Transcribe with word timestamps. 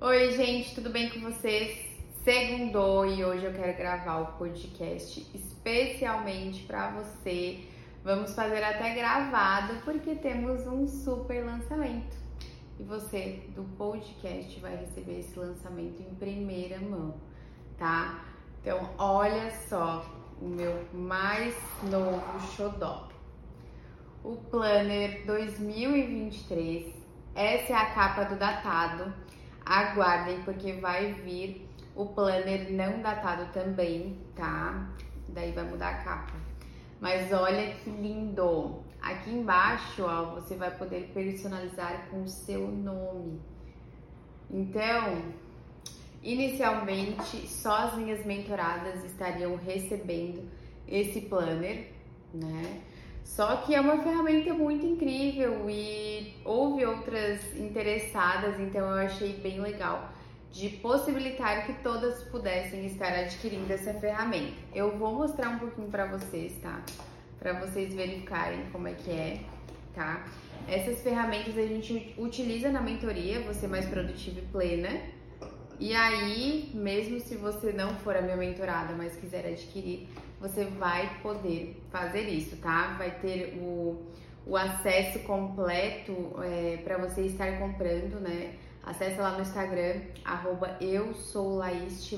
Oi, 0.00 0.30
gente, 0.30 0.76
tudo 0.76 0.90
bem 0.90 1.10
com 1.10 1.18
vocês? 1.18 1.76
Segundou 2.22 3.04
e 3.04 3.24
hoje 3.24 3.44
eu 3.44 3.52
quero 3.52 3.76
gravar 3.76 4.18
o 4.18 4.38
podcast 4.38 5.28
especialmente 5.34 6.62
para 6.62 6.92
você. 6.92 7.64
Vamos 8.04 8.32
fazer 8.32 8.62
até 8.62 8.94
gravado 8.94 9.74
porque 9.84 10.14
temos 10.14 10.64
um 10.68 10.86
super 10.86 11.44
lançamento. 11.44 12.16
E 12.78 12.84
você 12.84 13.42
do 13.56 13.64
podcast 13.76 14.60
vai 14.60 14.76
receber 14.76 15.18
esse 15.18 15.36
lançamento 15.36 16.00
em 16.00 16.14
primeira 16.14 16.78
mão, 16.78 17.16
tá? 17.76 18.24
Então, 18.60 18.90
olha 18.98 19.50
só 19.68 20.06
o 20.40 20.46
meu 20.46 20.86
mais 20.92 21.56
novo 21.90 22.40
xodó. 22.54 23.08
O 24.22 24.36
Planner 24.36 25.26
2023. 25.26 26.94
Essa 27.34 27.72
é 27.72 27.76
a 27.76 27.86
capa 27.86 28.22
do 28.26 28.36
datado 28.36 29.12
aguardem 29.68 30.40
porque 30.42 30.72
vai 30.74 31.12
vir 31.12 31.68
o 31.94 32.06
planner 32.06 32.72
não 32.72 33.02
datado 33.02 33.52
também, 33.52 34.18
tá? 34.34 34.88
Daí 35.28 35.52
vai 35.52 35.64
mudar 35.64 35.88
a 35.90 36.02
capa. 36.02 36.32
Mas 37.00 37.32
olha 37.32 37.74
que 37.74 37.90
lindo! 37.90 38.82
Aqui 39.00 39.30
embaixo, 39.30 40.02
ó, 40.02 40.34
você 40.34 40.56
vai 40.56 40.70
poder 40.76 41.10
personalizar 41.12 42.08
com 42.10 42.22
o 42.22 42.28
seu 42.28 42.66
nome. 42.66 43.40
Então, 44.50 45.22
inicialmente, 46.22 47.46
só 47.46 47.88
as 47.88 47.94
minhas 47.96 48.24
mentoradas 48.24 49.04
estariam 49.04 49.54
recebendo 49.56 50.48
esse 50.86 51.20
planner, 51.22 51.92
né? 52.32 52.80
Só 53.28 53.56
que 53.58 53.74
é 53.74 53.80
uma 53.80 54.02
ferramenta 54.02 54.54
muito 54.54 54.84
incrível 54.84 55.68
e 55.68 56.34
houve 56.44 56.84
outras 56.84 57.40
interessadas, 57.56 58.58
então 58.58 58.80
eu 58.80 59.06
achei 59.06 59.34
bem 59.34 59.60
legal 59.60 60.10
de 60.50 60.70
possibilitar 60.70 61.66
que 61.66 61.74
todas 61.74 62.22
pudessem 62.24 62.86
estar 62.86 63.12
adquirindo 63.12 63.70
essa 63.70 63.92
ferramenta. 63.94 64.54
Eu 64.74 64.96
vou 64.96 65.14
mostrar 65.14 65.50
um 65.50 65.58
pouquinho 65.58 65.88
para 65.88 66.06
vocês, 66.06 66.54
tá? 66.62 66.82
Para 67.38 67.52
vocês 67.60 67.94
verificarem 67.94 68.64
como 68.72 68.88
é 68.88 68.94
que 68.94 69.10
é, 69.10 69.40
tá? 69.94 70.26
Essas 70.66 71.02
ferramentas 71.02 71.56
a 71.56 71.66
gente 71.66 72.14
utiliza 72.18 72.72
na 72.72 72.80
mentoria, 72.80 73.40
você 73.42 73.68
mais 73.68 73.86
produtiva 73.86 74.40
e 74.40 74.46
plena. 74.46 75.00
E 75.78 75.94
aí, 75.94 76.72
mesmo 76.74 77.20
se 77.20 77.36
você 77.36 77.72
não 77.72 77.94
for 77.96 78.16
a 78.16 78.22
minha 78.22 78.36
mentorada, 78.36 78.94
mas 78.94 79.14
quiser 79.14 79.46
adquirir, 79.46 80.08
você 80.40 80.64
vai 80.64 81.18
poder 81.22 81.82
fazer 81.90 82.22
isso, 82.22 82.56
tá? 82.56 82.94
Vai 82.96 83.10
ter 83.18 83.58
o, 83.60 84.00
o 84.46 84.56
acesso 84.56 85.18
completo 85.20 86.12
é, 86.42 86.78
para 86.84 86.98
você 86.98 87.22
estar 87.22 87.58
comprando, 87.58 88.20
né? 88.20 88.54
Acesse 88.84 89.18
lá 89.20 89.32
no 89.32 89.42
Instagram, 89.42 90.00
arroba 90.24 90.76
eu 90.80 91.12
sou 91.14 91.56
Laís 91.56 92.10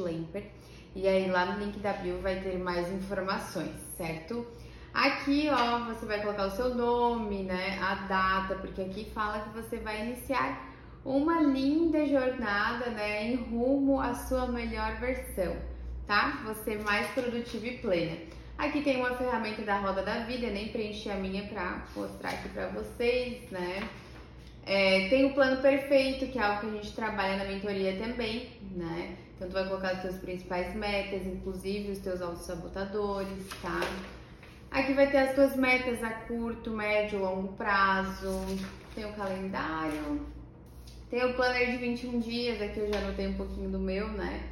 E 0.95 1.09
aí 1.09 1.31
lá 1.31 1.47
no 1.47 1.59
link 1.65 1.79
da 1.81 1.95
bio 1.95 2.21
vai 2.21 2.41
ter 2.41 2.59
mais 2.59 2.93
informações, 2.93 3.75
certo? 3.97 4.47
Aqui, 4.93 5.49
ó, 5.51 5.85
você 5.87 6.05
vai 6.05 6.21
colocar 6.21 6.47
o 6.47 6.51
seu 6.51 6.75
nome, 6.75 7.45
né? 7.45 7.79
A 7.81 7.95
data, 8.07 8.57
porque 8.57 8.83
aqui 8.83 9.11
fala 9.13 9.41
que 9.41 9.49
você 9.51 9.79
vai 9.79 10.07
iniciar 10.07 10.69
uma 11.05 11.41
linda 11.41 12.07
jornada, 12.07 12.91
né? 12.91 13.25
Em 13.25 13.37
rumo 13.37 13.99
à 13.99 14.15
sua 14.15 14.47
melhor 14.47 14.97
versão 15.01 15.70
tá? 16.11 16.43
Você 16.45 16.77
mais 16.79 17.07
produtiva 17.13 17.69
e 17.69 17.79
plena. 17.79 18.17
Aqui 18.59 18.83
tem 18.83 18.97
uma 18.97 19.17
ferramenta 19.17 19.63
da 19.63 19.79
roda 19.79 20.03
da 20.03 20.25
vida, 20.25 20.49
nem 20.49 20.67
preenchi 20.67 21.09
a 21.09 21.15
minha 21.15 21.45
pra 21.45 21.87
mostrar 21.95 22.31
aqui 22.31 22.49
pra 22.49 22.67
vocês, 22.67 23.49
né? 23.53 23.89
É, 24.67 25.09
tem 25.09 25.25
o 25.27 25.35
plano 25.35 25.63
perfeito, 25.63 26.27
que 26.27 26.37
é 26.37 26.43
algo 26.43 26.63
que 26.63 26.67
a 26.67 26.71
gente 26.71 26.97
trabalha 26.97 27.37
na 27.37 27.45
mentoria 27.45 27.97
também, 27.97 28.51
né? 28.73 29.17
Então 29.37 29.49
tu 29.49 29.53
vai 29.53 29.69
colocar 29.69 29.91
as 29.91 30.03
tuas 30.03 30.17
principais 30.17 30.75
metas, 30.75 31.25
inclusive 31.25 31.93
os 31.93 32.01
teus 32.01 32.21
autossabotadores, 32.21 33.47
tá? 33.63 33.81
Aqui 34.69 34.93
vai 34.95 35.09
ter 35.13 35.19
as 35.19 35.35
tuas 35.37 35.55
metas 35.55 36.03
a 36.03 36.11
curto, 36.11 36.73
médio, 36.73 37.21
longo 37.21 37.53
prazo. 37.53 38.45
Tem 38.97 39.05
o 39.05 39.13
calendário. 39.13 40.27
Tem 41.09 41.25
o 41.25 41.35
planner 41.35 41.71
de 41.71 41.77
21 41.77 42.19
dias, 42.19 42.61
aqui 42.61 42.81
eu 42.81 42.93
já 42.93 42.99
anotei 42.99 43.29
um 43.29 43.35
pouquinho 43.35 43.71
do 43.71 43.79
meu, 43.79 44.09
né? 44.09 44.50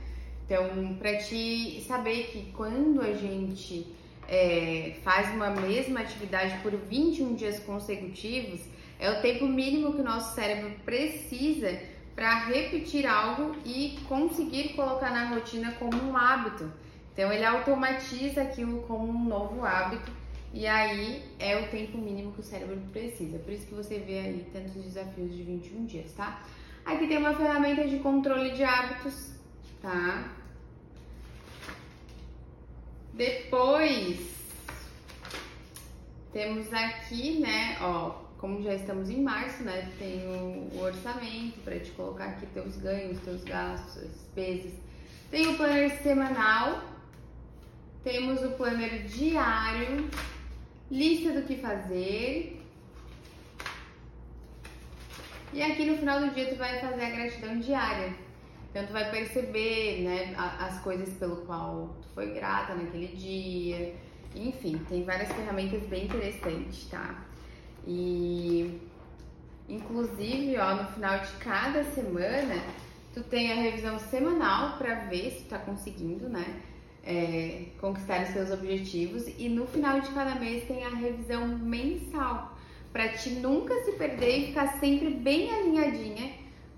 Então, 0.49 0.95
para 0.95 1.19
te 1.19 1.83
saber 1.87 2.29
que 2.29 2.51
quando 2.53 3.03
a 3.03 3.13
gente 3.13 3.87
é, 4.27 4.95
faz 5.05 5.31
uma 5.35 5.51
mesma 5.51 6.01
atividade 6.01 6.57
por 6.63 6.73
21 6.73 7.35
dias 7.35 7.61
consecutivos, 7.61 8.63
é 8.99 9.11
o 9.11 9.21
tempo 9.21 9.47
mínimo 9.47 9.93
que 9.93 10.01
o 10.01 10.05
nosso 10.05 10.35
cérebro 10.35 10.71
precisa 10.87 11.79
para 12.15 12.47
repetir 12.47 13.07
algo 13.07 13.55
e 13.63 13.99
conseguir 14.09 14.71
colocar 14.71 15.11
na 15.11 15.29
rotina 15.29 15.73
como 15.73 16.03
um 16.03 16.17
hábito. 16.17 16.73
Então, 17.13 17.31
ele 17.31 17.45
automatiza 17.45 18.41
aquilo 18.41 18.81
como 18.89 19.07
um 19.07 19.25
novo 19.27 19.67
hábito 19.67 20.11
e 20.55 20.67
aí 20.67 21.23
é 21.39 21.61
o 21.61 21.69
tempo 21.69 21.99
mínimo 21.99 22.33
que 22.33 22.41
o 22.41 22.43
cérebro 22.43 22.81
precisa. 22.91 23.39
Por 23.39 23.53
isso 23.53 23.67
que 23.67 23.75
você 23.75 23.99
vê 23.99 24.21
aí 24.21 24.47
tantos 24.51 24.73
desafios 24.83 25.37
de 25.37 25.43
21 25.43 25.85
dias, 25.85 26.11
tá? 26.13 26.41
Aqui 26.87 27.07
tem 27.07 27.19
uma 27.19 27.35
ferramenta 27.35 27.87
de 27.87 27.99
controle 27.99 28.53
de 28.53 28.65
hábitos, 28.65 29.35
tá? 29.83 30.38
Depois 33.19 34.17
temos 36.33 36.73
aqui, 36.73 37.41
né, 37.41 37.77
ó, 37.81 38.11
como 38.39 38.63
já 38.63 38.77
estamos 38.77 39.11
em 39.11 39.21
março, 39.21 39.65
né, 39.65 39.91
tem 39.99 40.25
o, 40.29 40.71
o 40.73 40.81
orçamento 40.81 41.59
para 41.65 41.81
te 41.81 41.91
colocar 41.91 42.27
aqui 42.27 42.47
teus 42.47 42.77
ganhos, 42.77 43.21
teus 43.23 43.43
gastos, 43.43 44.05
despesas. 44.05 44.73
Tem 45.33 45.49
o 45.49 45.57
planner 45.57 46.01
semanal, 46.01 46.85
temos 48.05 48.41
o 48.45 48.51
planner 48.53 49.03
diário, 49.07 50.09
lista 50.89 51.33
do 51.33 51.43
que 51.43 51.57
fazer. 51.57 52.63
E 55.53 55.61
aqui 55.61 55.85
no 55.87 55.99
final 55.99 56.21
do 56.21 56.31
dia 56.31 56.51
tu 56.51 56.55
vai 56.55 56.81
fazer 56.81 57.03
a 57.03 57.11
gratidão 57.11 57.59
diária. 57.59 58.28
Então 58.79 58.87
tu 58.87 58.93
vai 58.93 59.11
perceber, 59.11 60.03
né, 60.03 60.37
as 60.37 60.79
coisas 60.83 61.09
pelo 61.15 61.39
qual 61.39 61.97
tu 62.01 62.09
foi 62.15 62.33
grata 62.33 62.77
naquele 62.77 63.09
dia. 63.09 63.93
Enfim, 64.37 64.81
tem 64.89 65.03
várias 65.03 65.33
ferramentas 65.33 65.83
bem 65.83 66.05
interessantes, 66.05 66.87
tá? 66.89 67.25
E 67.85 68.81
inclusive, 69.69 70.57
ó, 70.59 70.77
no 70.77 70.85
final 70.93 71.19
de 71.19 71.33
cada 71.41 71.83
semana, 71.87 72.63
tu 73.13 73.21
tem 73.25 73.51
a 73.51 73.57
revisão 73.57 73.99
semanal 73.99 74.79
para 74.79 74.95
ver 75.07 75.33
se 75.33 75.43
tu 75.43 75.49
tá 75.49 75.59
conseguindo, 75.59 76.29
né? 76.29 76.63
É, 77.03 77.65
conquistar 77.81 78.23
os 78.23 78.29
seus 78.29 78.53
objetivos 78.53 79.27
e 79.39 79.49
no 79.49 79.67
final 79.67 80.01
de 80.01 80.09
cada 80.11 80.37
mês 80.37 80.69
tem 80.69 80.85
a 80.85 80.91
revisão 80.91 81.49
mensal 81.49 82.57
para 82.93 83.09
te 83.09 83.31
nunca 83.31 83.75
se 83.83 83.93
perder 83.93 84.39
e 84.39 84.47
ficar 84.49 84.79
sempre 84.79 85.11
bem 85.11 85.51
alinhadinha 85.51 86.33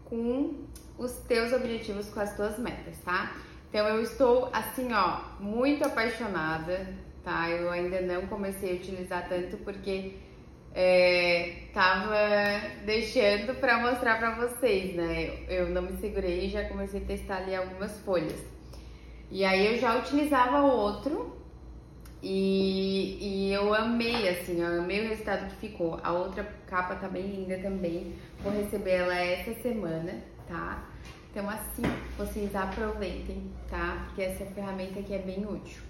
com 0.06 0.70
os 1.00 1.12
teus 1.20 1.50
objetivos, 1.52 2.10
com 2.10 2.20
as 2.20 2.36
tuas 2.36 2.58
metas, 2.58 2.98
tá? 3.02 3.34
Então 3.70 3.88
eu 3.88 4.02
estou 4.02 4.50
assim, 4.52 4.92
ó, 4.92 5.20
muito 5.40 5.82
apaixonada, 5.82 6.86
tá? 7.24 7.48
Eu 7.48 7.70
ainda 7.70 8.02
não 8.02 8.26
comecei 8.26 8.72
a 8.72 8.74
utilizar 8.74 9.26
tanto 9.26 9.56
porque 9.58 10.16
é, 10.74 11.62
tava 11.72 12.14
deixando 12.84 13.58
para 13.58 13.78
mostrar 13.78 14.18
para 14.18 14.34
vocês, 14.46 14.94
né? 14.94 15.38
Eu 15.48 15.70
não 15.70 15.82
me 15.82 15.92
segurei 15.96 16.46
e 16.46 16.50
já 16.50 16.68
comecei 16.68 17.00
a 17.00 17.04
testar 17.04 17.38
ali 17.38 17.54
algumas 17.54 17.98
folhas. 18.00 18.38
E 19.30 19.42
aí 19.42 19.72
eu 19.72 19.78
já 19.78 19.96
utilizava 19.96 20.60
outro 20.60 21.34
e, 22.22 23.16
e 23.20 23.52
eu 23.54 23.72
amei, 23.72 24.28
assim, 24.28 24.60
eu 24.60 24.80
amei 24.80 25.06
o 25.06 25.08
resultado 25.08 25.48
que 25.48 25.68
ficou. 25.68 25.98
A 26.02 26.12
outra 26.12 26.44
capa 26.66 26.94
tá 26.96 27.08
bem 27.08 27.22
linda 27.22 27.56
também. 27.58 28.14
Vou 28.40 28.52
receber 28.52 28.90
ela 28.90 29.16
essa 29.16 29.54
semana, 29.62 30.22
tá? 30.50 30.82
Então, 31.30 31.48
assim, 31.48 31.82
vocês 32.18 32.54
aproveitem, 32.56 33.50
tá? 33.70 34.04
Porque 34.06 34.22
essa 34.22 34.44
ferramenta 34.46 34.98
aqui 34.98 35.14
é 35.14 35.18
bem 35.18 35.46
útil. 35.46 35.80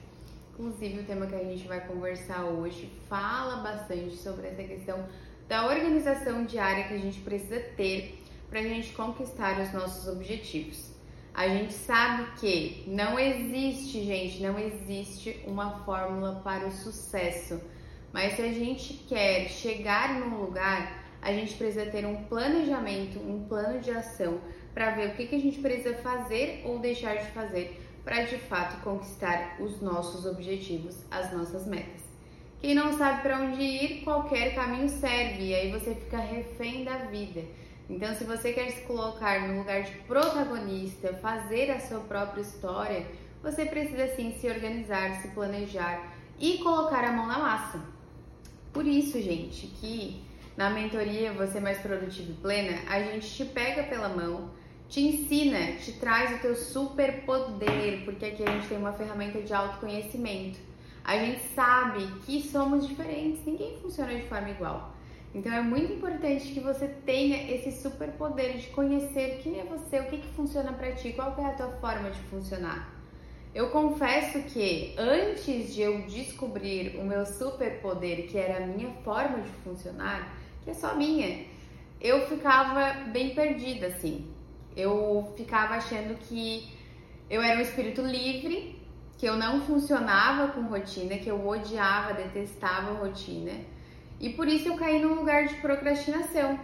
Inclusive, 0.52 1.00
o 1.00 1.04
tema 1.04 1.26
que 1.26 1.34
a 1.34 1.44
gente 1.44 1.66
vai 1.66 1.80
conversar 1.86 2.44
hoje 2.44 2.92
fala 3.08 3.62
bastante 3.62 4.16
sobre 4.16 4.48
essa 4.48 4.62
questão 4.62 5.02
da 5.48 5.66
organização 5.66 6.44
diária 6.44 6.84
que 6.84 6.94
a 6.94 6.98
gente 6.98 7.20
precisa 7.20 7.58
ter 7.58 8.22
para 8.50 8.60
a 8.60 8.62
gente 8.62 8.92
conquistar 8.92 9.58
os 9.60 9.72
nossos 9.72 10.06
objetivos. 10.06 10.90
A 11.32 11.48
gente 11.48 11.72
sabe 11.72 12.26
que 12.38 12.84
não 12.86 13.18
existe, 13.18 14.04
gente, 14.04 14.42
não 14.42 14.58
existe 14.58 15.42
uma 15.46 15.78
fórmula 15.84 16.42
para 16.44 16.66
o 16.66 16.72
sucesso. 16.72 17.58
Mas 18.12 18.34
se 18.34 18.42
a 18.42 18.52
gente 18.52 18.94
quer 19.08 19.48
chegar 19.48 20.20
num 20.20 20.36
lugar, 20.36 20.99
a 21.22 21.32
gente 21.32 21.54
precisa 21.54 21.86
ter 21.86 22.06
um 22.06 22.24
planejamento, 22.24 23.18
um 23.18 23.44
plano 23.46 23.80
de 23.80 23.90
ação 23.90 24.40
para 24.72 24.90
ver 24.90 25.08
o 25.08 25.14
que, 25.14 25.26
que 25.26 25.36
a 25.36 25.40
gente 25.40 25.60
precisa 25.60 25.94
fazer 25.96 26.62
ou 26.64 26.78
deixar 26.78 27.16
de 27.16 27.26
fazer 27.32 27.80
para 28.04 28.22
de 28.22 28.38
fato 28.38 28.82
conquistar 28.82 29.56
os 29.60 29.80
nossos 29.80 30.24
objetivos, 30.24 30.96
as 31.10 31.32
nossas 31.32 31.66
metas. 31.66 32.00
Quem 32.60 32.74
não 32.74 32.96
sabe 32.96 33.22
para 33.22 33.40
onde 33.40 33.62
ir, 33.62 34.04
qualquer 34.04 34.54
caminho 34.54 34.88
serve 34.88 35.48
e 35.48 35.54
aí 35.54 35.70
você 35.70 35.94
fica 35.94 36.18
refém 36.18 36.84
da 36.84 36.96
vida. 36.96 37.42
Então, 37.88 38.14
se 38.14 38.24
você 38.24 38.52
quer 38.52 38.70
se 38.70 38.82
colocar 38.82 39.48
no 39.48 39.58
lugar 39.58 39.82
de 39.82 39.92
protagonista, 40.02 41.14
fazer 41.14 41.70
a 41.70 41.80
sua 41.80 42.00
própria 42.00 42.42
história, 42.42 43.06
você 43.42 43.64
precisa 43.64 44.06
sim 44.14 44.32
se 44.38 44.48
organizar, 44.48 45.20
se 45.20 45.28
planejar 45.28 46.14
e 46.38 46.58
colocar 46.58 47.02
a 47.04 47.12
mão 47.12 47.26
na 47.26 47.38
massa. 47.38 47.80
Por 48.72 48.86
isso, 48.86 49.20
gente, 49.20 49.66
que 49.66 50.22
na 50.60 50.68
mentoria 50.68 51.32
Você 51.32 51.58
Mais 51.58 51.78
Produtivo 51.78 52.32
e 52.32 52.34
Plena, 52.34 52.82
a 52.86 53.00
gente 53.00 53.26
te 53.34 53.46
pega 53.46 53.84
pela 53.84 54.10
mão, 54.10 54.50
te 54.90 55.00
ensina, 55.00 55.72
te 55.78 55.92
traz 55.92 56.36
o 56.36 56.42
teu 56.42 56.54
super 56.54 57.24
poder, 57.24 58.04
porque 58.04 58.26
aqui 58.26 58.44
a 58.44 58.50
gente 58.50 58.68
tem 58.68 58.76
uma 58.76 58.92
ferramenta 58.92 59.40
de 59.40 59.54
autoconhecimento. 59.54 60.58
A 61.02 61.16
gente 61.16 61.40
sabe 61.54 62.06
que 62.26 62.42
somos 62.42 62.86
diferentes, 62.86 63.42
ninguém 63.46 63.78
funciona 63.78 64.14
de 64.14 64.28
forma 64.28 64.50
igual. 64.50 64.94
Então 65.34 65.50
é 65.50 65.62
muito 65.62 65.94
importante 65.94 66.52
que 66.52 66.60
você 66.60 66.88
tenha 67.06 67.50
esse 67.54 67.80
super 67.80 68.10
poder 68.18 68.58
de 68.58 68.66
conhecer 68.66 69.40
quem 69.42 69.60
é 69.60 69.64
você, 69.64 70.00
o 70.00 70.10
que, 70.10 70.18
que 70.18 70.28
funciona 70.34 70.74
para 70.74 70.92
ti, 70.92 71.14
qual 71.14 71.34
é 71.38 71.44
a 71.46 71.54
tua 71.54 71.68
forma 71.80 72.10
de 72.10 72.20
funcionar. 72.24 73.00
Eu 73.54 73.70
confesso 73.70 74.42
que 74.42 74.94
antes 74.98 75.74
de 75.74 75.80
eu 75.80 76.02
descobrir 76.02 76.98
o 76.98 77.04
meu 77.04 77.24
superpoder, 77.24 78.28
que 78.28 78.36
era 78.36 78.62
a 78.62 78.66
minha 78.66 78.90
forma 79.02 79.40
de 79.40 79.50
funcionar, 79.64 80.38
que 80.64 80.70
é 80.70 80.74
só 80.74 80.94
minha, 80.94 81.44
eu 82.00 82.26
ficava 82.26 83.04
bem 83.10 83.34
perdida 83.34 83.88
assim. 83.88 84.26
Eu 84.76 85.32
ficava 85.36 85.74
achando 85.74 86.16
que 86.18 86.68
eu 87.28 87.42
era 87.42 87.58
um 87.58 87.62
espírito 87.62 88.02
livre, 88.02 88.78
que 89.18 89.26
eu 89.26 89.36
não 89.36 89.60
funcionava 89.60 90.52
com 90.52 90.62
rotina, 90.62 91.18
que 91.18 91.28
eu 91.28 91.46
odiava, 91.46 92.14
detestava 92.14 92.92
rotina. 92.92 93.52
E 94.18 94.30
por 94.30 94.48
isso 94.48 94.68
eu 94.68 94.76
caí 94.76 95.00
num 95.00 95.14
lugar 95.14 95.46
de 95.46 95.54
procrastinação. 95.56 96.58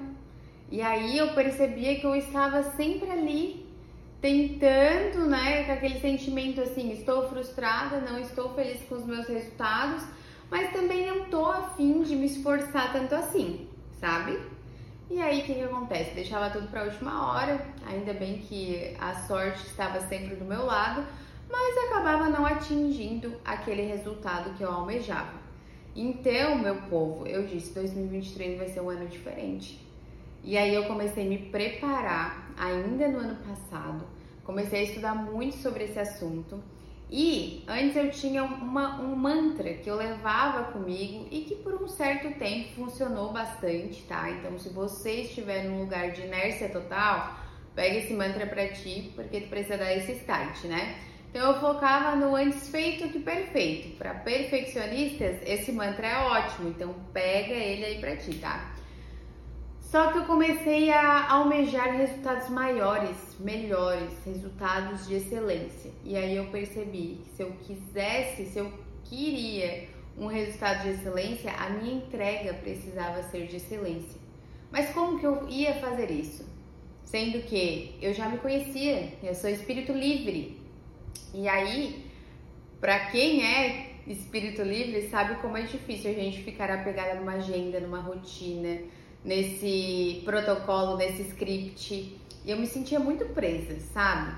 E 0.70 0.80
aí 0.80 1.18
eu 1.18 1.34
percebia 1.34 2.00
que 2.00 2.06
eu 2.06 2.16
estava 2.16 2.62
sempre 2.62 3.10
ali 3.10 3.66
tentando, 4.20 5.26
né, 5.26 5.64
com 5.64 5.72
aquele 5.72 6.00
sentimento 6.00 6.60
assim, 6.60 6.90
estou 6.92 7.28
frustrada, 7.28 8.00
não 8.00 8.18
estou 8.18 8.54
feliz 8.54 8.82
com 8.88 8.96
os 8.96 9.04
meus 9.04 9.26
resultados, 9.28 10.04
mas 10.50 10.72
também 10.72 11.06
não 11.06 11.26
tô 11.26 11.46
afim 11.46 12.02
de 12.02 12.16
me 12.16 12.26
esforçar 12.26 12.92
tanto 12.92 13.14
assim, 13.14 13.68
sabe? 14.00 14.38
E 15.08 15.20
aí 15.20 15.40
o 15.40 15.44
que, 15.44 15.54
que 15.54 15.62
acontece? 15.62 16.14
Deixava 16.14 16.50
tudo 16.50 16.68
para 16.68 16.80
a 16.80 16.84
última 16.84 17.32
hora, 17.32 17.64
ainda 17.86 18.12
bem 18.12 18.38
que 18.38 18.94
a 18.98 19.14
sorte 19.14 19.64
estava 19.66 20.00
sempre 20.08 20.34
do 20.34 20.44
meu 20.44 20.64
lado, 20.66 21.06
mas 21.48 21.86
acabava 21.86 22.28
não 22.28 22.44
atingindo 22.44 23.34
aquele 23.44 23.82
resultado 23.82 24.54
que 24.56 24.64
eu 24.64 24.70
almejava. 24.70 25.46
Então, 25.94 26.58
meu 26.58 26.76
povo, 26.82 27.26
eu 27.26 27.46
disse, 27.46 27.72
2023 27.72 28.58
vai 28.58 28.68
ser 28.68 28.80
um 28.80 28.90
ano 28.90 29.06
diferente. 29.06 29.80
E 30.42 30.58
aí 30.58 30.74
eu 30.74 30.84
comecei 30.84 31.24
a 31.24 31.28
me 31.28 31.38
preparar 31.38 32.52
ainda 32.56 33.08
no 33.08 33.18
ano 33.18 33.36
passado, 33.36 34.04
comecei 34.44 34.80
a 34.80 34.82
estudar 34.82 35.14
muito 35.14 35.56
sobre 35.56 35.84
esse 35.84 35.98
assunto. 35.98 36.62
E 37.10 37.62
antes 37.68 37.94
eu 37.94 38.10
tinha 38.10 38.42
uma, 38.42 39.00
um 39.00 39.14
mantra 39.14 39.74
que 39.74 39.88
eu 39.88 39.94
levava 39.94 40.72
comigo 40.72 41.28
e 41.30 41.42
que 41.42 41.54
por 41.54 41.80
um 41.80 41.86
certo 41.86 42.36
tempo 42.36 42.70
funcionou 42.74 43.32
bastante, 43.32 44.02
tá? 44.02 44.28
Então, 44.30 44.58
se 44.58 44.70
você 44.70 45.20
estiver 45.22 45.64
num 45.64 45.80
lugar 45.82 46.10
de 46.10 46.22
inércia 46.22 46.68
total, 46.68 47.38
pega 47.76 47.96
esse 47.98 48.12
mantra 48.12 48.46
pra 48.46 48.68
ti, 48.68 49.12
porque 49.14 49.40
tu 49.42 49.48
precisa 49.48 49.76
dar 49.76 49.94
esse 49.94 50.12
start, 50.12 50.64
né? 50.64 50.98
Então, 51.30 51.52
eu 51.52 51.60
focava 51.60 52.16
no 52.16 52.34
antes 52.34 52.68
feito 52.70 53.08
que 53.10 53.20
perfeito. 53.20 53.96
Para 53.96 54.14
perfeccionistas, 54.14 55.36
esse 55.46 55.70
mantra 55.70 56.08
é 56.08 56.18
ótimo, 56.18 56.70
então 56.70 56.92
pega 57.12 57.54
ele 57.54 57.84
aí 57.84 58.00
pra 58.00 58.16
ti, 58.16 58.34
tá? 58.38 58.75
Só 59.90 60.10
que 60.10 60.18
eu 60.18 60.24
comecei 60.24 60.90
a 60.90 61.30
almejar 61.30 61.96
resultados 61.96 62.48
maiores, 62.48 63.16
melhores, 63.38 64.12
resultados 64.24 65.06
de 65.06 65.14
excelência. 65.14 65.92
E 66.04 66.16
aí 66.16 66.34
eu 66.34 66.46
percebi 66.46 67.20
que 67.22 67.36
se 67.36 67.42
eu 67.42 67.52
quisesse, 67.62 68.46
se 68.46 68.58
eu 68.58 68.72
queria 69.04 69.88
um 70.18 70.26
resultado 70.26 70.82
de 70.82 70.88
excelência, 70.88 71.52
a 71.52 71.70
minha 71.70 71.98
entrega 71.98 72.52
precisava 72.54 73.22
ser 73.24 73.46
de 73.46 73.56
excelência. 73.56 74.20
Mas 74.72 74.90
como 74.90 75.20
que 75.20 75.26
eu 75.26 75.48
ia 75.48 75.74
fazer 75.74 76.10
isso? 76.10 76.44
Sendo 77.04 77.42
que 77.42 77.96
eu 78.02 78.12
já 78.12 78.28
me 78.28 78.38
conhecia, 78.38 79.12
eu 79.22 79.36
sou 79.36 79.48
espírito 79.48 79.92
livre. 79.92 80.60
E 81.32 81.48
aí, 81.48 82.04
para 82.80 83.06
quem 83.10 83.44
é 83.44 83.92
espírito 84.08 84.62
livre, 84.62 85.08
sabe 85.08 85.36
como 85.36 85.56
é 85.56 85.62
difícil 85.62 86.10
a 86.10 86.14
gente 86.14 86.42
ficar 86.42 86.72
apegada 86.72 87.14
numa 87.14 87.34
agenda, 87.34 87.78
numa 87.78 88.00
rotina 88.00 88.80
nesse 89.26 90.22
protocolo, 90.24 90.96
nesse 90.96 91.22
script. 91.22 92.16
E 92.44 92.50
eu 92.50 92.56
me 92.56 92.66
sentia 92.66 93.00
muito 93.00 93.24
presa, 93.26 93.78
sabe? 93.92 94.32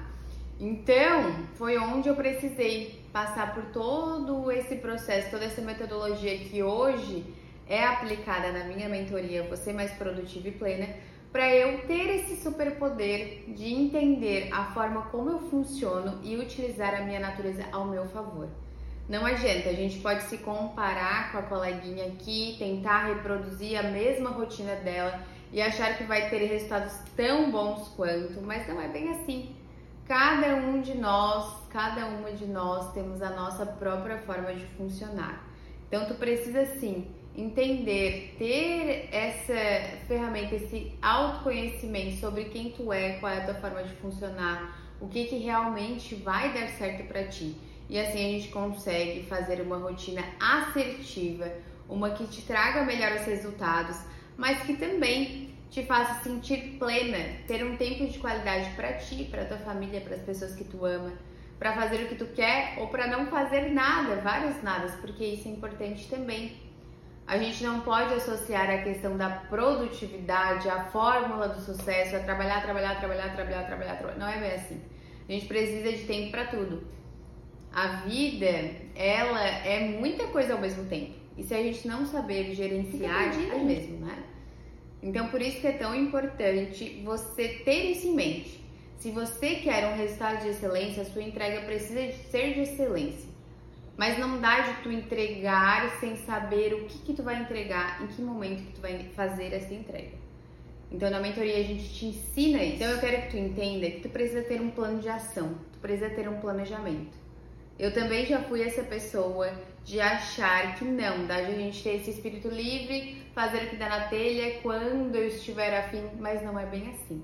Então, 0.58 1.46
foi 1.54 1.78
onde 1.78 2.08
eu 2.08 2.16
precisei 2.16 3.00
passar 3.12 3.54
por 3.54 3.66
todo 3.66 4.50
esse 4.50 4.76
processo, 4.76 5.30
toda 5.30 5.44
essa 5.44 5.60
metodologia 5.60 6.36
que 6.38 6.62
hoje 6.62 7.24
é 7.68 7.84
aplicada 7.84 8.50
na 8.50 8.64
minha 8.64 8.88
mentoria 8.88 9.44
Você 9.44 9.72
Mais 9.72 9.92
Produtiva 9.92 10.48
e 10.48 10.52
Plena, 10.52 10.88
para 11.30 11.54
eu 11.54 11.86
ter 11.86 12.08
esse 12.16 12.42
superpoder 12.42 13.44
de 13.48 13.72
entender 13.72 14.48
a 14.50 14.72
forma 14.72 15.02
como 15.10 15.30
eu 15.30 15.38
funciono 15.50 16.18
e 16.24 16.36
utilizar 16.36 16.94
a 16.94 17.02
minha 17.02 17.20
natureza 17.20 17.64
ao 17.70 17.84
meu 17.84 18.06
favor. 18.08 18.48
Não 19.08 19.24
adianta, 19.24 19.70
a 19.70 19.72
gente 19.72 20.00
pode 20.00 20.24
se 20.24 20.36
comparar 20.38 21.32
com 21.32 21.38
a 21.38 21.42
coleguinha 21.42 22.08
aqui, 22.08 22.56
tentar 22.58 23.06
reproduzir 23.06 23.78
a 23.78 23.84
mesma 23.84 24.30
rotina 24.30 24.74
dela 24.76 25.24
e 25.50 25.62
achar 25.62 25.96
que 25.96 26.04
vai 26.04 26.28
ter 26.28 26.44
resultados 26.44 26.92
tão 27.16 27.50
bons 27.50 27.88
quanto, 27.96 28.42
mas 28.42 28.68
não 28.68 28.78
é 28.78 28.86
bem 28.88 29.08
assim. 29.08 29.56
Cada 30.06 30.56
um 30.56 30.82
de 30.82 30.94
nós, 30.94 31.66
cada 31.70 32.04
uma 32.06 32.32
de 32.32 32.44
nós 32.44 32.92
temos 32.92 33.22
a 33.22 33.30
nossa 33.30 33.64
própria 33.64 34.18
forma 34.18 34.54
de 34.54 34.66
funcionar. 34.76 35.42
Então 35.86 36.04
tu 36.04 36.14
precisa 36.14 36.66
sim 36.66 37.06
entender, 37.34 38.34
ter 38.38 39.08
essa 39.10 40.06
ferramenta, 40.06 40.54
esse 40.54 40.92
autoconhecimento 41.00 42.16
sobre 42.16 42.44
quem 42.46 42.72
tu 42.72 42.92
é, 42.92 43.12
qual 43.20 43.32
é 43.32 43.38
a 43.38 43.44
tua 43.44 43.54
forma 43.54 43.82
de 43.84 43.94
funcionar, 43.94 44.78
o 45.00 45.08
que 45.08 45.24
que 45.24 45.38
realmente 45.38 46.14
vai 46.16 46.52
dar 46.52 46.68
certo 46.68 47.06
para 47.06 47.24
ti. 47.24 47.56
E 47.88 47.98
assim 47.98 48.18
a 48.18 48.38
gente 48.38 48.48
consegue 48.48 49.24
fazer 49.24 49.62
uma 49.62 49.78
rotina 49.78 50.22
assertiva, 50.38 51.50
uma 51.88 52.10
que 52.10 52.26
te 52.26 52.42
traga 52.42 52.84
melhores 52.84 53.24
resultados, 53.24 53.98
mas 54.36 54.60
que 54.62 54.76
também 54.76 55.54
te 55.70 55.84
faça 55.84 56.22
sentir 56.22 56.76
plena, 56.78 57.18
ter 57.46 57.64
um 57.64 57.76
tempo 57.76 58.06
de 58.06 58.18
qualidade 58.18 58.70
para 58.74 58.94
ti, 58.94 59.24
para 59.30 59.46
tua 59.46 59.58
família, 59.58 60.00
para 60.00 60.16
as 60.16 60.22
pessoas 60.22 60.54
que 60.54 60.64
tu 60.64 60.84
ama, 60.84 61.12
para 61.58 61.72
fazer 61.72 62.04
o 62.04 62.08
que 62.08 62.14
tu 62.14 62.26
quer 62.26 62.76
ou 62.78 62.88
para 62.88 63.06
não 63.06 63.26
fazer 63.26 63.72
nada, 63.72 64.16
vários 64.16 64.62
nadas, 64.62 64.94
porque 64.96 65.24
isso 65.24 65.48
é 65.48 65.50
importante 65.50 66.08
também. 66.08 66.56
A 67.26 67.36
gente 67.36 67.62
não 67.62 67.80
pode 67.80 68.14
associar 68.14 68.70
a 68.70 68.82
questão 68.82 69.16
da 69.16 69.28
produtividade, 69.28 70.68
a 70.68 70.84
fórmula 70.84 71.48
do 71.48 71.60
sucesso, 71.60 72.16
a 72.16 72.20
trabalhar, 72.20 72.62
trabalhar, 72.62 72.98
trabalhar, 72.98 73.34
trabalhar, 73.34 73.66
trabalhar, 73.66 73.96
trabalhar. 73.96 74.18
Não 74.18 74.28
é 74.28 74.40
bem 74.40 74.52
assim. 74.52 74.80
A 75.28 75.32
gente 75.32 75.46
precisa 75.46 75.92
de 75.92 76.04
tempo 76.04 76.30
para 76.30 76.46
tudo 76.46 76.98
a 77.72 78.02
vida, 78.06 78.46
ela 78.94 79.46
é 79.46 79.88
muita 79.88 80.26
coisa 80.28 80.54
ao 80.54 80.60
mesmo 80.60 80.84
tempo. 80.86 81.14
E 81.36 81.44
se 81.44 81.54
a 81.54 81.62
gente 81.62 81.86
não 81.86 82.04
saber 82.06 82.54
gerenciar, 82.54 83.32
é 83.52 83.58
mesmo, 83.58 83.98
né? 84.04 84.24
Então, 85.02 85.28
por 85.28 85.40
isso 85.40 85.60
que 85.60 85.66
é 85.66 85.72
tão 85.72 85.94
importante 85.94 87.00
você 87.04 87.48
ter 87.64 87.92
isso 87.92 88.08
em 88.08 88.14
mente. 88.14 88.60
Se 88.96 89.10
você 89.12 89.56
quer 89.56 89.86
um 89.86 89.96
resultado 89.96 90.42
de 90.42 90.48
excelência, 90.48 91.02
a 91.02 91.06
sua 91.06 91.22
entrega 91.22 91.64
precisa 91.64 92.10
ser 92.30 92.54
de 92.54 92.60
excelência. 92.62 93.28
Mas 93.96 94.18
não 94.18 94.40
dá 94.40 94.60
de 94.60 94.82
tu 94.82 94.90
entregar 94.90 95.98
sem 96.00 96.16
saber 96.16 96.74
o 96.74 96.84
que 96.86 96.98
que 96.98 97.14
tu 97.14 97.22
vai 97.22 97.40
entregar, 97.40 98.02
em 98.02 98.08
que 98.08 98.20
momento 98.20 98.64
que 98.64 98.72
tu 98.72 98.80
vai 98.80 98.98
fazer 99.14 99.52
essa 99.52 99.72
entrega. 99.72 100.16
Então, 100.90 101.10
na 101.10 101.20
mentoria 101.20 101.58
a 101.58 101.62
gente 101.62 101.88
te 101.94 102.06
ensina 102.06 102.62
isso. 102.64 102.76
Então, 102.76 102.90
eu 102.90 102.98
quero 102.98 103.22
que 103.22 103.30
tu 103.30 103.36
entenda 103.36 103.88
que 103.90 104.00
tu 104.00 104.08
precisa 104.08 104.42
ter 104.42 104.60
um 104.60 104.70
plano 104.70 105.00
de 105.00 105.08
ação, 105.08 105.54
tu 105.72 105.78
precisa 105.78 106.10
ter 106.10 106.28
um 106.28 106.40
planejamento. 106.40 107.27
Eu 107.78 107.94
também 107.94 108.26
já 108.26 108.42
fui 108.42 108.60
essa 108.62 108.82
pessoa 108.82 109.52
de 109.84 110.00
achar 110.00 110.76
que 110.76 110.84
não, 110.84 111.26
dá 111.26 111.40
de 111.40 111.52
a 111.52 111.54
gente 111.54 111.82
ter 111.82 111.96
esse 111.96 112.10
espírito 112.10 112.48
livre, 112.48 113.22
fazer 113.32 113.64
o 113.64 113.70
que 113.70 113.76
dá 113.76 113.88
na 113.88 114.08
telha 114.08 114.58
quando 114.60 115.14
eu 115.14 115.28
estiver 115.28 115.78
afim, 115.78 116.02
mas 116.18 116.42
não 116.42 116.58
é 116.58 116.66
bem 116.66 116.90
assim. 116.90 117.22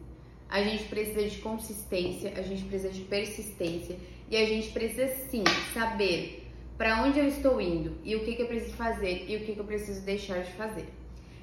A 0.48 0.62
gente 0.62 0.84
precisa 0.84 1.28
de 1.28 1.38
consistência, 1.38 2.32
a 2.36 2.42
gente 2.42 2.62
precisa 2.64 2.92
de 2.92 3.00
persistência 3.00 3.96
e 4.30 4.36
a 4.36 4.46
gente 4.46 4.70
precisa 4.70 5.08
sim 5.08 5.42
saber 5.72 6.48
para 6.78 7.02
onde 7.02 7.18
eu 7.18 7.26
estou 7.26 7.60
indo 7.60 7.98
e 8.04 8.14
o 8.14 8.24
que, 8.24 8.36
que 8.36 8.42
eu 8.42 8.46
preciso 8.46 8.76
fazer 8.76 9.24
e 9.28 9.36
o 9.36 9.40
que, 9.40 9.54
que 9.54 9.60
eu 9.60 9.64
preciso 9.64 10.02
deixar 10.02 10.42
de 10.42 10.52
fazer. 10.52 10.86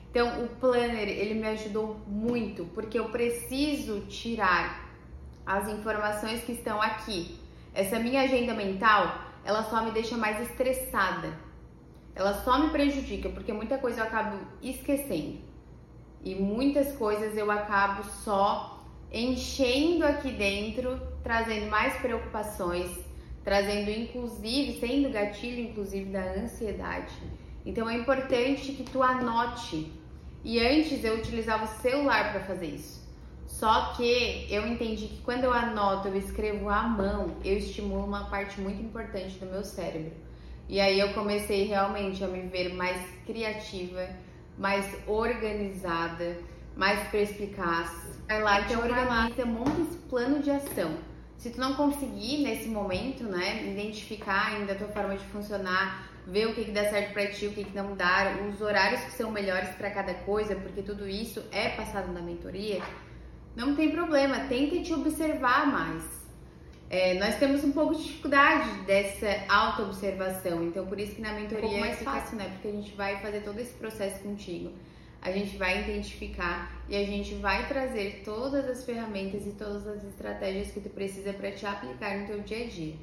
Então, 0.09 0.43
o 0.43 0.47
planner 0.47 1.09
ele 1.09 1.33
me 1.33 1.47
ajudou 1.47 1.97
muito 2.07 2.65
porque 2.73 2.97
eu 2.97 3.09
preciso 3.09 4.01
tirar 4.07 4.89
as 5.45 5.67
informações 5.67 6.43
que 6.43 6.53
estão 6.53 6.81
aqui 6.81 7.41
essa 7.73 7.99
minha 7.99 8.21
agenda 8.21 8.53
mental, 8.53 9.31
ela 9.43 9.63
só 9.63 9.83
me 9.83 9.91
deixa 9.91 10.17
mais 10.17 10.41
estressada. 10.41 11.33
Ela 12.13 12.33
só 12.43 12.59
me 12.59 12.69
prejudica, 12.69 13.29
porque 13.29 13.53
muita 13.53 13.77
coisa 13.77 14.01
eu 14.01 14.05
acabo 14.05 14.37
esquecendo. 14.61 15.39
E 16.23 16.35
muitas 16.35 16.95
coisas 16.97 17.35
eu 17.37 17.49
acabo 17.49 18.03
só 18.03 18.85
enchendo 19.11 20.05
aqui 20.05 20.31
dentro, 20.31 21.01
trazendo 21.23 21.69
mais 21.69 21.93
preocupações, 21.97 22.91
trazendo 23.43 23.89
inclusive, 23.89 24.79
sendo 24.79 25.09
gatilho 25.09 25.69
inclusive 25.69 26.11
da 26.11 26.23
ansiedade. 26.33 27.13
Então 27.65 27.89
é 27.89 27.95
importante 27.95 28.73
que 28.73 28.83
tu 28.83 29.01
anote. 29.01 29.91
E 30.43 30.59
antes 30.59 31.03
eu 31.03 31.17
utilizava 31.17 31.65
o 31.65 31.81
celular 31.81 32.31
para 32.31 32.41
fazer 32.41 32.67
isso. 32.67 33.00
Só 33.47 33.93
que 33.93 34.47
eu 34.49 34.65
entendi 34.65 35.07
que 35.07 35.21
quando 35.21 35.43
eu 35.43 35.53
anoto, 35.53 36.07
eu 36.07 36.17
escrevo 36.17 36.69
à 36.69 36.83
mão, 36.83 37.35
eu 37.43 37.57
estimulo 37.57 38.05
uma 38.05 38.29
parte 38.29 38.59
muito 38.59 38.81
importante 38.81 39.37
do 39.37 39.45
meu 39.45 39.63
cérebro. 39.63 40.13
E 40.67 40.79
aí 40.79 40.99
eu 40.99 41.13
comecei 41.13 41.65
realmente 41.65 42.23
a 42.23 42.27
me 42.27 42.41
ver 42.47 42.73
mais 42.73 43.01
criativa, 43.25 44.07
mais 44.57 44.85
organizada, 45.05 46.37
mais 46.75 47.07
perspicaz. 47.09 47.91
Vai 48.27 48.41
lá, 48.41 48.61
então 48.61 48.81
organiza, 48.81 49.45
monta 49.45 49.81
esse 49.81 49.97
plano 50.09 50.41
de 50.41 50.49
ação. 50.49 50.97
Se 51.37 51.49
tu 51.49 51.59
não 51.59 51.73
conseguir 51.73 52.43
nesse 52.43 52.69
momento, 52.69 53.23
né, 53.23 53.67
identificar 53.67 54.53
ainda 54.53 54.73
a 54.73 54.75
tua 54.75 54.87
forma 54.89 55.17
de 55.17 55.25
funcionar, 55.25 56.07
ver 56.25 56.47
o 56.47 56.53
que, 56.53 56.65
que 56.65 56.71
dá 56.71 56.89
certo 56.89 57.13
para 57.13 57.27
ti, 57.27 57.47
o 57.47 57.51
que, 57.51 57.63
que 57.63 57.75
não 57.75 57.95
dá, 57.95 58.33
os 58.49 58.61
horários 58.61 59.01
que 59.01 59.11
são 59.11 59.31
melhores 59.31 59.69
para 59.69 59.89
cada 59.89 60.13
coisa, 60.13 60.55
porque 60.55 60.81
tudo 60.81 61.09
isso 61.09 61.43
é 61.51 61.69
passado 61.69 62.11
na 62.13 62.21
mentoria, 62.21 62.81
não 63.55 63.75
tem 63.75 63.91
problema, 63.91 64.47
tenta 64.47 64.81
te 64.81 64.93
observar 64.93 65.67
mais. 65.67 66.21
É, 66.89 67.13
nós 67.19 67.37
temos 67.37 67.63
um 67.63 67.71
pouco 67.71 67.95
de 67.95 68.03
dificuldade 68.03 68.81
dessa 68.81 69.45
auto-observação, 69.47 70.61
então 70.63 70.85
por 70.85 70.99
isso 70.99 71.15
que 71.15 71.21
na 71.21 71.31
mentoria 71.31 71.69
um 71.69 71.77
é 71.77 71.79
mais 71.79 72.03
fácil, 72.03 72.37
né? 72.37 72.49
Porque 72.49 72.67
a 72.67 72.71
gente 72.71 72.93
vai 72.95 73.21
fazer 73.21 73.41
todo 73.43 73.59
esse 73.59 73.73
processo 73.73 74.21
contigo, 74.21 74.73
a 75.21 75.31
gente 75.31 75.55
vai 75.55 75.83
identificar 75.83 76.83
e 76.89 76.95
a 76.97 77.05
gente 77.05 77.35
vai 77.35 77.65
trazer 77.69 78.23
todas 78.25 78.65
as 78.65 78.83
ferramentas 78.83 79.47
e 79.47 79.51
todas 79.51 79.87
as 79.87 80.03
estratégias 80.03 80.71
que 80.71 80.81
tu 80.81 80.89
precisa 80.89 81.31
para 81.31 81.51
te 81.51 81.65
aplicar 81.65 82.17
no 82.17 82.27
teu 82.27 82.41
dia 82.41 82.65
a 82.65 82.67
dia. 82.67 82.95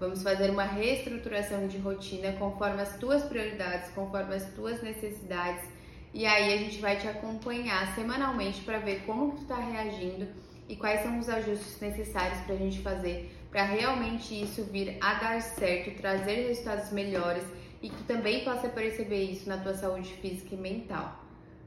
Vamos 0.00 0.22
fazer 0.22 0.50
uma 0.50 0.64
reestruturação 0.64 1.68
de 1.68 1.76
rotina 1.78 2.32
conforme 2.32 2.80
as 2.80 2.96
tuas 2.96 3.24
prioridades, 3.24 3.90
conforme 3.90 4.34
as 4.34 4.46
tuas 4.54 4.82
necessidades, 4.82 5.64
e 6.14 6.24
aí 6.24 6.54
a 6.54 6.56
gente 6.56 6.78
vai 6.78 6.96
te 6.96 7.06
acompanhar 7.06 7.94
semanalmente 7.94 8.62
para 8.62 8.78
ver 8.78 9.02
como 9.04 9.32
que 9.32 9.38
tu 9.38 9.42
está 9.42 9.56
reagindo 9.56 10.28
e 10.68 10.76
quais 10.76 11.02
são 11.02 11.18
os 11.18 11.28
ajustes 11.28 11.78
necessários 11.80 12.40
para 12.42 12.54
a 12.54 12.58
gente 12.58 12.80
fazer 12.80 13.30
para 13.54 13.62
realmente 13.62 14.42
isso 14.42 14.64
vir 14.64 14.98
a 15.00 15.14
dar 15.14 15.40
certo, 15.40 15.96
trazer 16.00 16.48
resultados 16.48 16.90
melhores 16.90 17.44
e 17.80 17.88
que 17.88 18.02
também 18.02 18.42
possa 18.42 18.68
perceber 18.68 19.22
isso 19.24 19.48
na 19.48 19.58
tua 19.58 19.74
saúde 19.74 20.12
física 20.14 20.56
e 20.56 20.58
mental, 20.58 21.20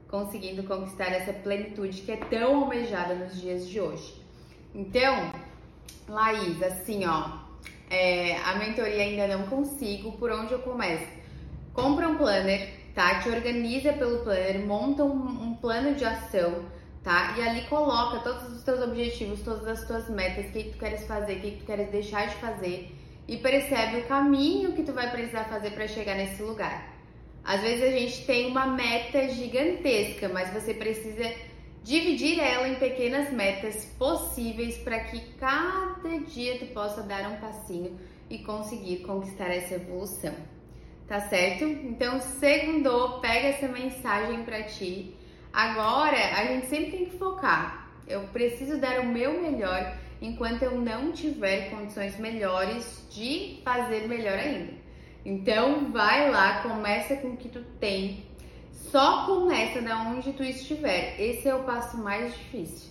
conseguindo 0.06 0.62
conquistar 0.64 1.06
essa 1.06 1.32
plenitude 1.32 2.02
que 2.02 2.12
é 2.12 2.16
tão 2.16 2.56
almejada 2.56 3.14
nos 3.14 3.40
dias 3.40 3.66
de 3.66 3.80
hoje. 3.80 4.22
Então, 4.74 5.32
Laís, 6.06 6.62
assim 6.62 7.06
ó, 7.06 7.38
é, 7.88 8.36
a 8.36 8.56
mentoria 8.56 9.04
ainda 9.04 9.26
não 9.26 9.46
consigo, 9.46 10.12
por 10.12 10.30
onde 10.30 10.52
eu 10.52 10.58
começo? 10.58 11.06
Compra 11.72 12.06
um 12.06 12.18
planner, 12.18 12.77
tá? 12.98 13.20
Te 13.20 13.28
organiza 13.28 13.92
pelo 13.92 14.24
planner, 14.24 14.66
monta 14.66 15.04
um, 15.04 15.50
um 15.50 15.54
plano 15.54 15.94
de 15.94 16.04
ação 16.04 16.64
tá? 17.08 17.34
E 17.38 17.42
ali 17.42 17.62
coloca 17.68 18.18
todos 18.20 18.52
os 18.54 18.62
teus 18.62 18.82
objetivos, 18.82 19.40
todas 19.40 19.66
as 19.66 19.86
tuas 19.86 20.10
metas, 20.10 20.46
o 20.46 20.52
que, 20.52 20.64
que 20.64 20.70
tu 20.72 20.78
queres 20.78 21.06
fazer, 21.06 21.36
o 21.36 21.40
que, 21.40 21.50
que 21.52 21.60
tu 21.60 21.64
queres 21.64 21.90
deixar 21.90 22.26
de 22.28 22.34
fazer 22.34 22.94
e 23.26 23.36
percebe 23.36 24.00
o 24.00 24.06
caminho 24.06 24.72
que 24.72 24.82
tu 24.82 24.92
vai 24.92 25.10
precisar 25.10 25.44
fazer 25.44 25.70
para 25.70 25.86
chegar 25.86 26.16
nesse 26.16 26.42
lugar. 26.42 26.94
Às 27.44 27.60
vezes 27.62 27.82
a 27.82 27.90
gente 27.90 28.26
tem 28.26 28.50
uma 28.50 28.66
meta 28.66 29.28
gigantesca, 29.28 30.28
mas 30.28 30.52
você 30.52 30.74
precisa 30.74 31.32
dividir 31.82 32.38
ela 32.40 32.68
em 32.68 32.74
pequenas 32.74 33.32
metas 33.32 33.86
possíveis 33.98 34.76
para 34.78 35.00
que 35.00 35.20
cada 35.34 36.18
dia 36.26 36.58
tu 36.58 36.66
possa 36.74 37.02
dar 37.02 37.30
um 37.30 37.36
passinho 37.36 37.98
e 38.28 38.38
conseguir 38.38 38.98
conquistar 38.98 39.48
essa 39.48 39.76
evolução. 39.76 40.57
Tá 41.08 41.20
certo? 41.20 41.64
Então, 41.64 42.20
segundo, 42.20 43.18
pega 43.20 43.48
essa 43.48 43.66
mensagem 43.66 44.44
para 44.44 44.62
ti 44.64 45.16
Agora, 45.52 46.16
a 46.36 46.44
gente 46.44 46.66
sempre 46.66 46.90
tem 46.90 47.04
que 47.06 47.18
focar. 47.18 47.90
Eu 48.06 48.22
preciso 48.28 48.78
dar 48.78 49.00
o 49.00 49.06
meu 49.06 49.40
melhor 49.42 49.96
enquanto 50.20 50.62
eu 50.62 50.80
não 50.80 51.12
tiver 51.12 51.70
condições 51.70 52.18
melhores 52.18 53.06
de 53.10 53.60
fazer 53.64 54.06
melhor 54.08 54.38
ainda. 54.38 54.72
Então, 55.24 55.90
vai 55.90 56.30
lá, 56.30 56.62
começa 56.62 57.16
com 57.16 57.28
o 57.28 57.36
que 57.36 57.48
tu 57.48 57.62
tem. 57.80 58.24
Só 58.72 59.26
começa 59.26 59.82
da 59.82 59.98
onde 60.02 60.32
tu 60.32 60.42
estiver. 60.42 61.20
Esse 61.20 61.48
é 61.48 61.54
o 61.54 61.64
passo 61.64 61.98
mais 61.98 62.32
difícil, 62.34 62.90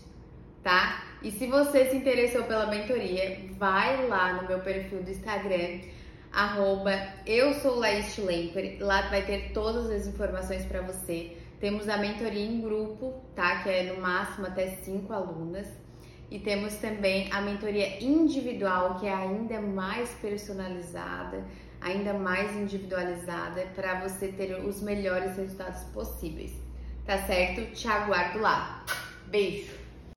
tá? 0.61 1.03
E 1.23 1.31
se 1.31 1.47
você 1.47 1.85
se 1.85 1.95
interessou 1.95 2.43
pela 2.43 2.67
mentoria, 2.67 3.39
vai 3.57 4.07
lá 4.07 4.33
no 4.33 4.47
meu 4.47 4.59
perfil 4.59 5.01
do 5.01 5.09
Instagram, 5.09 5.79
arroba 6.31 6.91
eu 7.25 7.53
sou 7.55 7.75
Laís 7.75 8.15
Lá 8.79 9.09
vai 9.09 9.25
ter 9.25 9.51
todas 9.53 9.89
as 9.89 10.07
informações 10.07 10.65
para 10.65 10.81
você 10.81 11.37
temos 11.59 11.89
a 11.89 11.97
mentoria 11.97 12.45
em 12.45 12.61
grupo, 12.61 13.19
tá? 13.35 13.63
Que 13.63 13.69
é 13.69 13.83
no 13.91 13.99
máximo 13.99 14.45
até 14.45 14.67
cinco 14.67 15.11
alunas. 15.11 15.67
E 16.29 16.39
temos 16.39 16.75
também 16.75 17.31
a 17.31 17.41
mentoria 17.41 18.03
individual, 18.03 18.99
que 18.99 19.07
é 19.07 19.13
ainda 19.13 19.61
mais 19.61 20.09
personalizada, 20.15 21.43
ainda 21.81 22.13
mais 22.13 22.55
individualizada, 22.55 23.65
para 23.73 24.01
você 24.01 24.27
ter 24.27 24.53
os 24.63 24.81
melhores 24.81 25.37
resultados 25.37 25.83
possíveis. 25.85 26.53
Tá 27.05 27.17
certo? 27.25 27.73
Te 27.73 27.87
aguardo 27.87 28.39
lá. 28.39 28.85
Beijo! 29.27 29.86